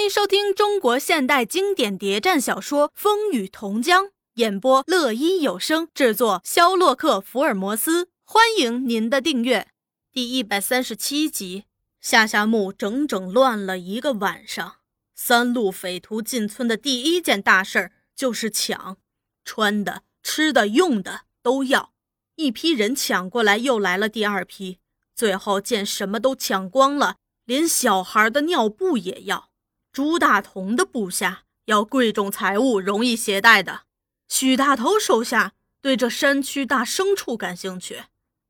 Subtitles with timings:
[0.00, 8.08] 欢迎收听中国现代经典谍战小说《风雨同江》，演播乐一有声制作，肖洛克·福尔摩斯。
[8.24, 9.68] 欢迎您的订阅。
[10.10, 11.64] 第一百三十七集，
[12.00, 14.76] 夏夏木整整乱了一个晚上。
[15.14, 18.96] 三路匪徒进村的第一件大事儿就是抢，
[19.44, 21.92] 穿的、吃的、用的都要。
[22.36, 24.78] 一批人抢过来，又来了第二批，
[25.14, 29.49] 最后见什么都抢光了，连小孩的尿布也要。
[29.92, 33.82] 朱大同的部下要贵重财物，容易携带的。
[34.28, 38.04] 许大头手下对这山区大牲畜感兴趣，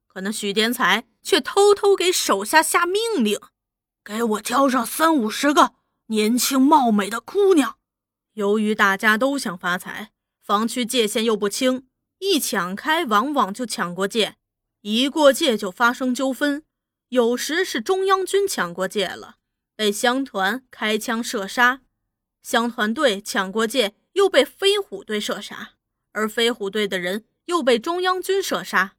[0.07, 3.41] 可那许天才却偷偷给手下下命令
[4.05, 5.73] ：“给我挑上三五十个
[6.07, 7.79] 年轻貌美的姑娘。”
[8.35, 10.13] 由于大家都想发财，
[10.43, 11.87] 防区界限又不清，
[12.19, 14.37] 一抢开往往就抢过界，
[14.83, 16.63] 一过界就发生纠纷。
[17.09, 19.39] 有时是中央军抢过界了。
[19.81, 21.81] 被乡团开枪射杀，
[22.43, 25.71] 乡团队抢过界，又被飞虎队射杀，
[26.13, 28.97] 而飞虎队的人又被中央军射杀。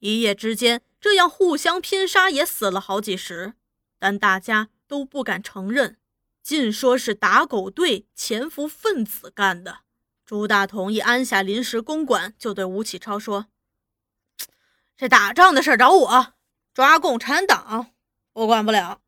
[0.00, 3.54] 一夜之间，这样互相拼杀，也死了好几十，
[4.00, 5.98] 但大家都不敢承认，
[6.42, 9.82] 尽说是打狗队潜伏分子干的。
[10.26, 13.46] 朱大同一安下临时公馆，就对吴启超说
[14.98, 16.34] ：“这打仗的事找我，
[16.74, 17.92] 抓共产党
[18.32, 19.02] 我管不了。”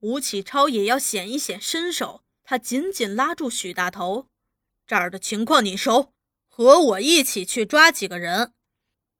[0.00, 4.28] 吴启超也要显一显身手，他紧紧拉住许大头
[4.86, 6.12] ：“这儿的情况你熟，
[6.48, 8.52] 和我一起去抓几个人。”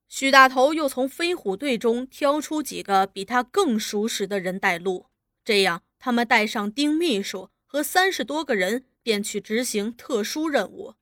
[0.07, 5.07] 许大头又从飞虎队中挑出几个比他更熟识的人带路，
[5.43, 10.93] 这样他们带上丁秘书和三十多个人，便去执行特殊任务。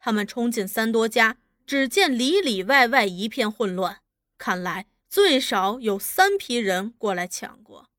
[0.00, 4.00] 他们冲进三多家，只见里里外外一片混乱，
[4.38, 7.89] 看来最少有三批人过来抢过。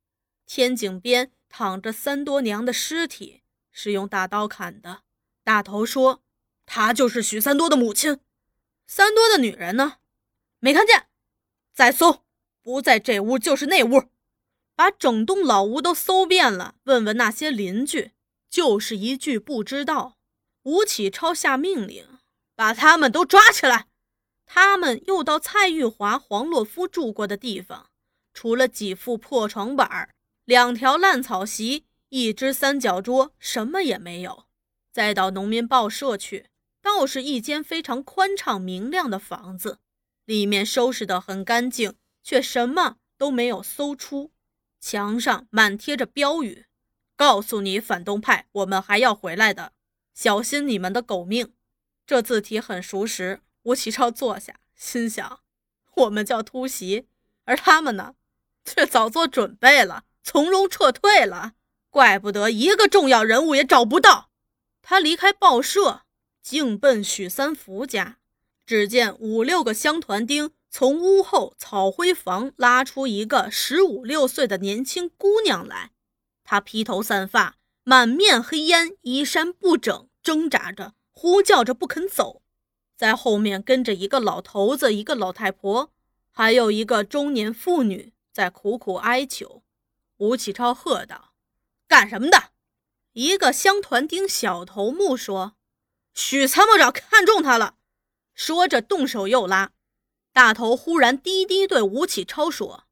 [0.53, 5.03] 天井边躺着三多娘的尸体，是用大刀砍的。
[5.45, 6.23] 大头说
[6.67, 8.19] ：“她就是许三多的母亲。
[8.85, 9.99] 三多的女人呢？
[10.59, 11.07] 没看见。
[11.73, 12.25] 再搜，
[12.61, 14.09] 不在这屋就是那屋，
[14.75, 16.75] 把整栋老屋都搜遍了。
[16.83, 18.11] 问问那些邻居，
[18.49, 20.17] 就是一句不知道。”
[20.63, 22.05] 吴启超下命令，
[22.57, 23.87] 把他们都抓起来。
[24.45, 27.89] 他们又到蔡玉华、黄洛夫住过的地方，
[28.33, 30.13] 除了几副破床板
[30.45, 34.45] 两条烂草席，一只三角桌，什么也没有。
[34.91, 36.47] 再到农民报社去，
[36.81, 39.79] 倒是一间非常宽敞明亮的房子，
[40.25, 41.93] 里面收拾得很干净，
[42.23, 44.31] 却什么都没有搜出。
[44.79, 46.65] 墙上满贴着标语
[47.15, 49.73] ：“告诉你反动派，我们还要回来的，
[50.13, 51.53] 小心你们的狗命。”
[52.05, 53.41] 这字体很熟识。
[53.63, 55.39] 吴启超坐下，心想：
[55.95, 57.07] 我们叫突袭，
[57.45, 58.15] 而他们呢，
[58.65, 60.05] 却早做准备了。
[60.23, 61.53] 从容撤退了，
[61.89, 64.29] 怪不得一个重要人物也找不到。
[64.81, 66.01] 他离开报社，
[66.41, 68.17] 径奔许三福家。
[68.65, 75.91] 只见五六个乡团丁从屋后草灰房拉出一个十五六岁的年轻姑娘来。
[76.43, 82.41] 她披头散发，满面黑烟，衣衫不整，挣扎着，呼叫着不肯走。
[82.95, 85.91] 在后面跟着一个老头子，一个老太婆，
[86.31, 89.63] 还有一个中年妇女在苦苦哀求。
[90.21, 91.33] 吴启超喝道
[91.89, 92.51] ：“干什么的？”
[93.13, 95.55] 一个乡团丁小头目说
[96.13, 97.77] ：“许参谋长看中他了。”
[98.35, 99.71] 说着动手又拉。
[100.31, 102.83] 大头忽然低低对吴启超说：“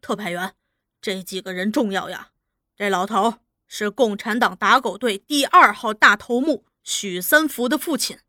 [0.00, 0.54] 特派员，
[1.00, 2.30] 这几个人重要呀。
[2.76, 8.20] 这老头是共产党打狗队第二号大头目许三福的父亲，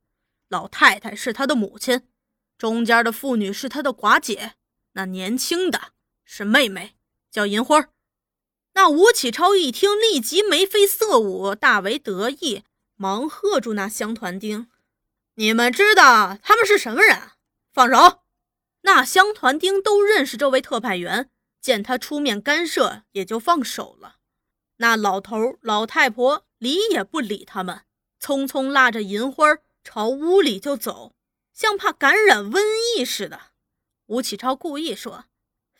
[0.47, 2.01] 老太太是他的母亲，
[2.57, 4.55] 中间的妇女是他的寡姐，
[4.93, 5.93] 那年轻的
[6.25, 6.95] 是妹妹，
[7.29, 7.89] 叫银花。”
[8.79, 12.63] 那吴启超一听，立即眉飞色舞，大为得意，
[12.95, 14.69] 忙喝住那乡团丁
[15.35, 17.31] ：“你们知道他们是什么人？
[17.73, 18.21] 放手！”
[18.83, 21.29] 那乡团丁都认识这位特派员，
[21.59, 24.15] 见他出面干涉，也就放手了。
[24.77, 27.81] 那老头老太婆理也不理他们，
[28.21, 31.13] 匆匆拉着银花朝屋里就走，
[31.53, 32.61] 像怕感染瘟
[32.95, 33.41] 疫似的。
[34.05, 35.25] 吴启超故意说：“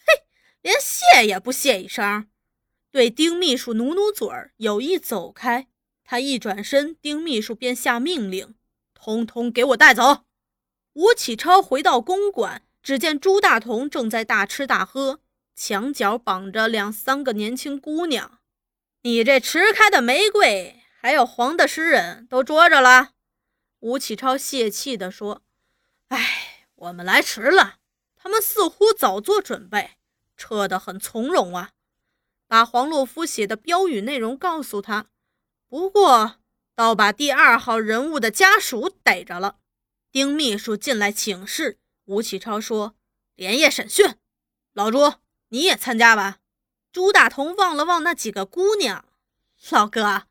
[0.06, 0.26] 嘿，
[0.62, 2.28] 连谢也不谢一声。”
[2.92, 5.68] 对丁秘书努努嘴儿，有意走开。
[6.04, 8.56] 他一转身，丁秘书便下命令
[8.96, 10.26] ：“通通给我带走！”
[10.94, 15.20] 吴启超回到公馆，只见朱大同正在大吃大喝，
[15.56, 18.40] 墙角绑着两三个年轻姑娘。
[19.04, 23.12] 你这迟开的玫瑰，还有黄的诗人都捉着了。
[23.82, 25.44] 吴启超泄气地说
[26.10, 27.76] ：“哎，我们来迟了，
[28.18, 29.92] 他们似乎早做准备，
[30.36, 31.70] 撤得很从容啊。”
[32.50, 35.06] 把黄洛夫写的标语内容告诉他，
[35.70, 36.38] 不过
[36.76, 39.60] 倒把第二号人物的家属逮着了。
[40.12, 42.96] 丁秘书进来请示，吴启超说
[43.38, 44.16] ：“连夜审讯，
[44.74, 45.14] 老朱
[45.50, 46.40] 你也参加吧。”
[46.92, 49.06] 朱大同望了望那几个姑娘，
[49.70, 50.24] 老哥，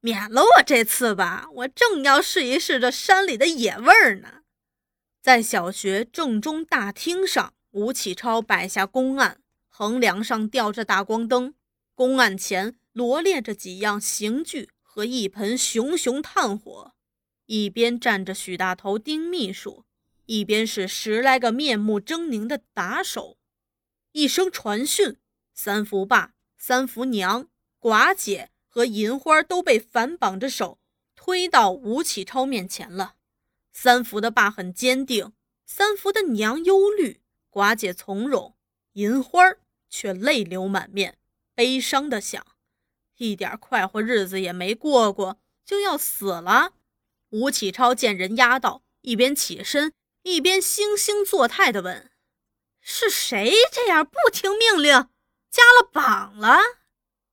[0.00, 4.40] 免了我这次吧，我正要试一试这山里的野味儿呢。
[5.20, 11.52] 在小学正中大厅上，吴启超摆下公案，横梁上吊着大光灯，
[11.96, 16.92] 公案前罗列着几样刑具和一盆熊熊炭火，
[17.46, 19.86] 一边站着许大头、丁秘书，
[20.26, 23.38] 一边是十来个面目狰狞的打手。
[24.12, 25.16] 一声传讯。
[25.58, 27.48] 三福爸、三福娘、
[27.80, 30.78] 寡姐和银花都被反绑着手
[31.14, 33.14] 推到吴启超面前了。
[33.72, 35.32] 三福的爸很坚定，
[35.64, 38.54] 三福的娘忧虑，寡姐从容，
[38.92, 39.40] 银花
[39.88, 41.16] 却泪流满面，
[41.56, 42.46] 悲伤的想：
[43.16, 46.74] 一点快活日子也没过过，就要死了。
[47.30, 52.10] 吴启超见人压到，一边起身，一边惺惺作态地问
[52.80, 55.08] ：“是谁这样不听命令？”
[55.50, 56.58] 加了绑了，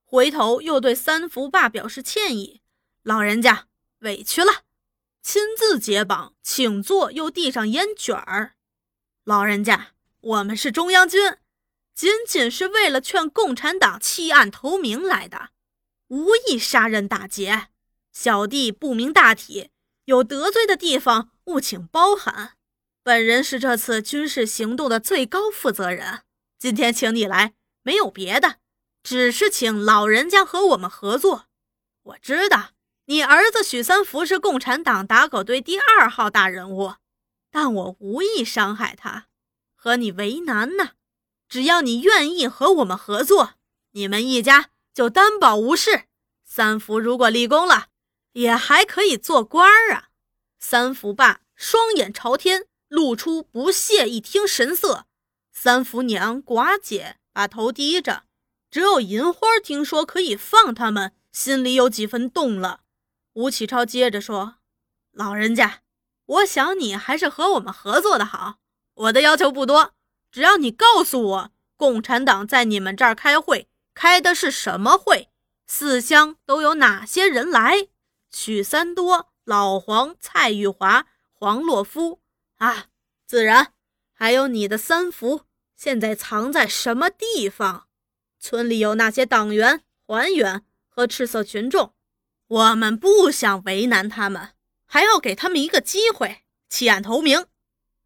[0.02, 2.62] 回头又对三福爸表示歉意。
[3.02, 3.68] 老人家
[3.98, 4.62] 委屈了，
[5.20, 8.54] 亲自解绑，请坐，又递上烟卷儿。
[9.24, 11.36] 老人家，我们是中央军，
[11.94, 15.50] 仅仅是为了劝共产党弃暗投明来的，
[16.08, 17.68] 无意杀人打劫。
[18.12, 19.70] 小弟不明大体，
[20.04, 22.54] 有得罪的地方，务请包涵。
[23.02, 26.22] 本人是这次军事行动的最高负责人，
[26.58, 27.54] 今天请你来。
[27.82, 28.56] 没有别的，
[29.02, 31.46] 只是请老人家和我们合作。
[32.02, 32.70] 我知道
[33.06, 36.94] 你儿子许三福是共产党打狗队第二号大人物，
[37.50, 39.26] 但我无意伤害他，
[39.74, 40.92] 和你为难呢。
[41.54, 43.52] 只要你愿意和我们合作，
[43.92, 46.06] 你们一家就担保无事。
[46.44, 47.90] 三福如果立功了，
[48.32, 50.08] 也还可以做官儿啊。
[50.58, 55.06] 三福爸双眼朝天，露出不屑一听神色。
[55.52, 57.18] 三福娘寡姐。
[57.32, 58.24] 把头低着，
[58.68, 62.80] 只有银花听说可以放他们，心里有几分动了。
[63.34, 64.56] 吴启超接着说
[65.14, 65.82] ：“老人家，
[66.26, 68.56] 我想你还是和我们合作的好。
[68.94, 69.94] 我的要求不多，
[70.34, 75.28] 只要你告诉我，共产党在你们这儿开会，开的是什么会？
[75.68, 77.86] 四乡都有哪些人来？
[78.32, 82.20] 许三多、老黄、蔡玉华、黄洛夫
[82.56, 82.86] 啊，
[83.24, 83.74] 自然
[84.12, 85.42] 还有你的三福。”
[85.78, 87.86] 现在藏在什么地方？
[88.40, 91.94] 村里有那些党员、团员和赤色群众，
[92.48, 94.54] 我们不想为难他们，
[94.84, 97.46] 还要给他们一个机会弃暗投明。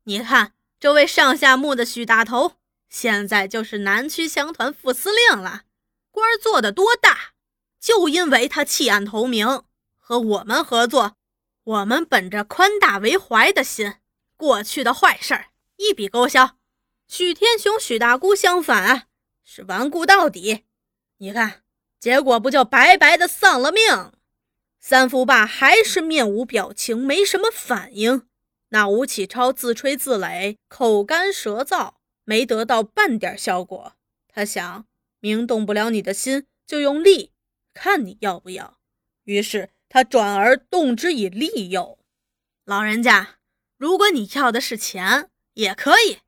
[0.04, 2.52] 你看，这位上下木的许大头，
[2.88, 5.62] 现在就是南区乡团副司令了，
[6.12, 7.32] 官做的多大？
[7.80, 9.64] 就因为他弃暗投明，
[9.96, 11.16] 和我们合作，
[11.64, 13.94] 我们本着宽大为怀的心，
[14.36, 15.46] 过去的坏事儿
[15.76, 16.56] 一笔勾销。
[17.08, 19.08] 许天雄、许大姑相反，
[19.44, 20.64] 是顽固到底。
[21.16, 21.64] 你看，
[21.98, 24.12] 结果不就白白的丧了命？
[24.78, 28.27] 三福爸还是面无表情，没什么反应。
[28.70, 31.94] 那吴启超自吹自擂，口干舌燥，
[32.24, 33.94] 没得到半点效果。
[34.28, 34.86] 他想，
[35.20, 37.32] 明动不了你的心，就用力，
[37.72, 38.78] 看你要不要。
[39.24, 41.98] 于是他转而动之以利诱。
[42.64, 43.38] 老人家，
[43.76, 46.18] 如果你要的是钱，也可以。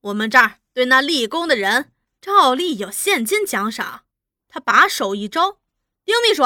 [0.00, 4.04] 我们这儿对那立功的人，照例有现金奖赏。
[4.48, 5.58] 他把手一招，
[6.04, 6.44] 丁秘书，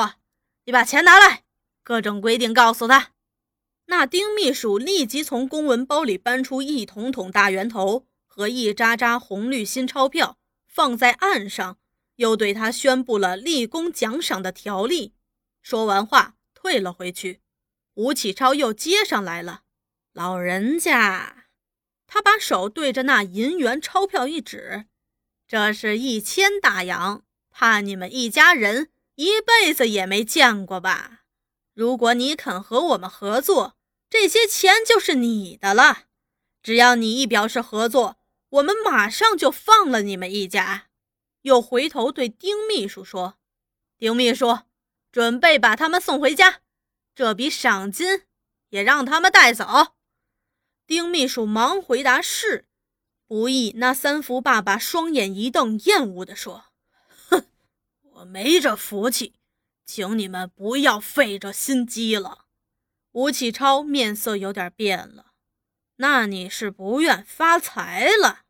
[0.64, 1.44] 你把钱拿来。
[1.84, 3.10] 各种规定告诉他。
[3.92, 11.76] 那丁秘书立即从公文包里搬出一桶桶大圆头和一扎扎红绿新钞票，放在案上，
[12.16, 15.12] 又对他宣布了立功奖赏的条例。
[15.60, 17.42] 说完话，退了回去。
[17.96, 19.64] 吴启超又接上来了，
[20.14, 21.44] 老人家。
[22.06, 24.86] 他把手对着那银元钞票一指，
[25.46, 31.24] 这是一千大洋，怕你们一家人一辈子也没见过吧？
[31.74, 33.76] 如果你肯和我们合作，
[34.12, 36.02] 这些钱就是你的了。
[36.62, 38.18] 只要你一表示合作，
[38.50, 40.88] 我们马上就放了你们一家。
[41.40, 43.38] 又回头对丁秘书说
[43.96, 44.58] ：“丁秘书，
[45.10, 46.60] 准备把他们送回家，
[47.14, 48.24] 这笔赏金
[48.68, 49.94] 也让他们带走。”
[50.86, 52.66] 丁秘书忙回答：“是。”
[53.26, 56.66] 不意那三福爸爸双眼一瞪，厌恶地说
[57.30, 57.46] ：“哼，
[58.02, 59.32] 我没这福气，
[59.86, 62.40] 请你们不要费这心机了。”
[63.12, 65.32] 吴启超面色有点变了
[65.96, 68.40] ：“那你是不愿发财了？”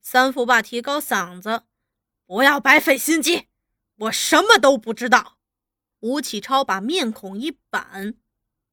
[0.00, 1.64] 三福爸提高嗓子
[2.24, 3.48] ：“不要白费心机，
[3.96, 5.38] 我什么都不知道。”
[6.00, 8.14] 吴启超把面孔一板：“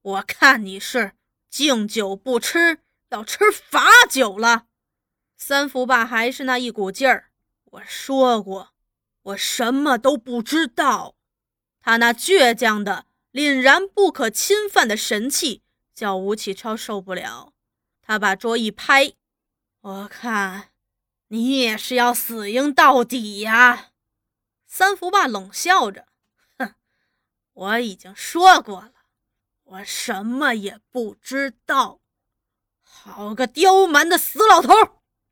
[0.00, 1.14] 我看你是
[1.50, 2.78] 敬酒不吃，
[3.08, 4.66] 要吃罚酒了。”
[5.36, 7.30] 三福爸还是那一股劲儿
[7.72, 8.72] ：“我说过，
[9.22, 11.16] 我什么都不知道。”
[11.82, 13.06] 他那倔强的、
[13.36, 15.60] 凛然不可侵犯的神气，
[15.94, 17.52] 叫吴启超受不了。
[18.00, 19.12] 他把桌一拍
[19.82, 20.70] ：“我看
[21.28, 23.90] 你也是要死硬到底呀！”
[24.66, 26.06] 三福霸冷笑着。
[26.56, 26.76] 哼
[27.52, 28.92] 我已经说过了，
[29.64, 32.00] 我什么也不知道。
[32.80, 34.72] 好个刁蛮的死老头！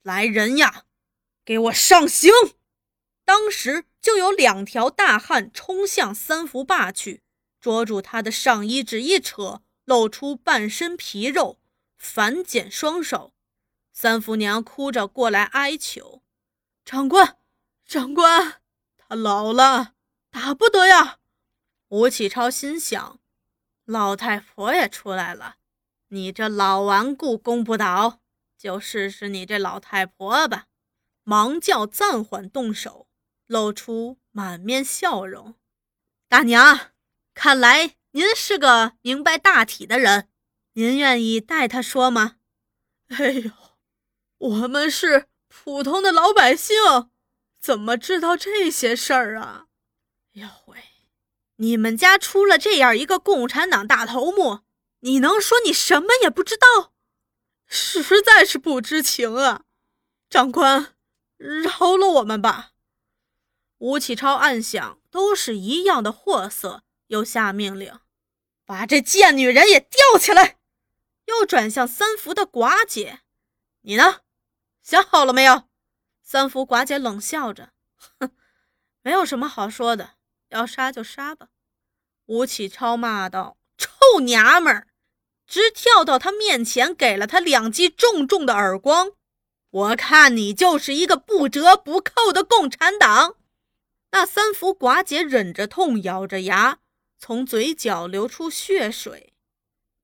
[0.03, 0.85] 来人呀，
[1.43, 2.31] 给我上刑！
[3.25, 7.23] 当时就有两条大汉冲向三福霸去，
[7.65, 11.59] 捉住他的上衣，只一扯，露出半身皮肉，
[11.97, 13.33] 反剪双手。
[13.91, 16.23] 三福娘哭着过来哀求
[16.85, 17.39] ：“长官，
[17.87, 18.61] 长官，
[18.99, 19.95] 他老了，
[20.31, 21.21] 打不得呀！”
[21.89, 23.19] 吴启超心想
[23.87, 25.57] ：“老太婆也出来了，
[26.09, 28.21] 你这老顽固攻不倒，
[28.59, 30.67] 就试试你这老太婆吧。”
[31.25, 33.09] 忙叫暂缓动手，
[33.47, 35.55] 露出满面笑容。
[36.29, 36.91] 大娘，
[37.35, 40.29] 看来您是个明白大体的人，
[40.75, 42.37] 您愿意代他说吗？
[43.09, 43.51] 哎呦，
[44.39, 46.77] 我们是普通的老百姓，
[47.61, 49.67] 怎么知道这些事儿啊？
[50.33, 50.79] 哟喂！
[51.57, 54.61] 你们家出了这样一个共产党大头目，
[55.01, 56.93] 你能说你什么也不知道？
[57.67, 59.63] 实在是不知情啊！
[60.31, 60.95] 长官，
[61.37, 62.71] 饶了我们吧。
[63.79, 67.99] 吴启超暗想，都是一样的货色，又下命令，
[68.65, 70.59] 把这贱女人也吊起来。
[71.27, 73.21] 又转向三福的寡姐
[73.83, 74.21] ：“你呢？
[74.83, 75.65] 想好了没有？”
[76.23, 77.73] 三福寡姐冷笑着
[78.21, 78.31] ：“哼，
[79.03, 80.15] 没有什么好说的。”
[80.51, 81.49] 要杀就杀吧！
[82.27, 84.87] 吴启超骂道：“臭娘们儿！”
[85.47, 89.13] 直跳到他面前，给了他两记重重的耳光。
[89.71, 93.37] 我看你就是一个不折不扣的共产党！
[94.13, 96.79] 那三福寡姐忍着痛，咬着牙，
[97.27, 99.33] 从嘴角流出血水。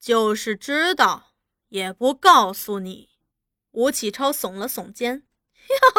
[0.01, 1.35] 就是知道，
[1.69, 3.11] 也不告诉你。
[3.73, 5.25] 吴启超耸了耸肩：“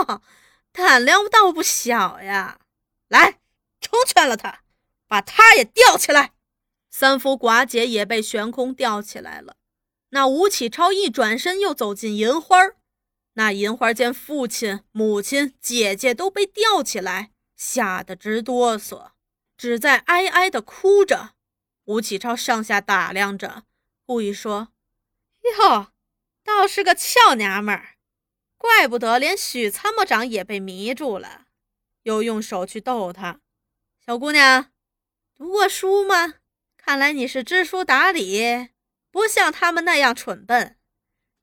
[0.07, 0.23] 哟，
[0.71, 2.61] 胆量倒不小呀！
[3.07, 3.37] 来。”
[3.79, 4.63] 成全了他，
[5.07, 6.33] 把他也吊起来。
[6.89, 9.57] 三福寡姐也被悬空吊起来了。
[10.09, 12.57] 那吴启超一转身，又走进银花
[13.33, 19.11] 那银花见父亲、母亲、姐姐都被吊起来，吓得直哆嗦，
[19.61, 21.35] 只在哀哀的哭着。
[21.83, 23.65] 吴启超上下打量着，
[24.07, 24.69] 故意说
[25.59, 25.91] ：“哟，
[26.43, 27.97] 倒是个俏娘们儿，
[28.57, 31.45] 怪不得连许参谋长也被迷住了。”
[32.01, 33.39] 又用手去逗她。
[34.03, 34.71] 小姑娘，
[35.35, 36.33] 读过书吗？
[36.75, 38.69] 看来你是知书达理，
[39.11, 40.79] 不像他们那样蠢笨。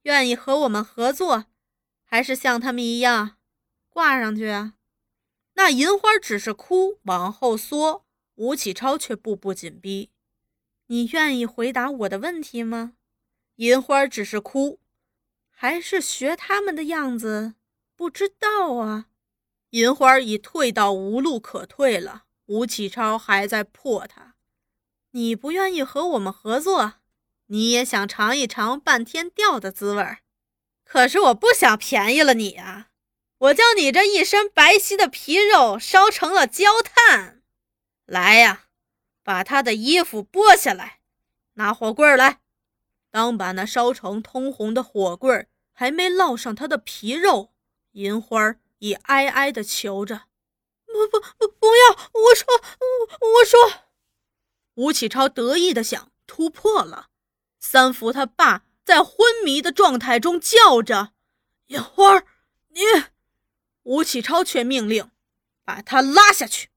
[0.02, 1.44] 愿意和我们合作，
[2.02, 3.36] 还是像他们一样
[3.88, 4.74] 挂上去啊？
[5.52, 8.06] 那银花只是哭，往后缩。
[8.38, 10.10] 吴启超却步步紧逼。
[10.86, 12.92] 你愿意回答我的问题吗？
[13.56, 14.78] 银花只是哭，
[15.50, 17.54] 还是学他们的样子？
[17.96, 19.06] 不知道啊。
[19.70, 22.26] 银花已退到无路可退了。
[22.46, 24.36] 吴启超还在破他，
[25.10, 26.94] 你不愿意和我们合作，
[27.48, 30.18] 你也想尝一尝半天吊的滋味。
[30.84, 32.88] 可是我不想便宜了你啊！
[33.38, 37.37] 我将你这一身白皙的皮肉烧成了焦炭。
[38.08, 38.64] 来呀，
[39.22, 41.00] 把他的衣服剥下来，
[41.54, 42.40] 拿火棍来。
[43.10, 47.52] 当把那烧成通红的火棍还没烙上他的皮肉，
[47.92, 50.22] 银花已哀哀地求着。
[50.86, 51.48] 不不不！
[51.48, 52.10] 不要！
[52.14, 52.46] 我说，
[52.80, 53.84] 我我说。
[54.76, 57.08] 吴启超得意的想突破了。
[57.60, 61.12] 三福他爸在昏迷的状态中叫着
[61.68, 62.24] ：“银花，
[62.68, 62.80] 你！”
[63.84, 65.10] 吴启超却命令
[65.62, 66.70] ：“把他拉下去。”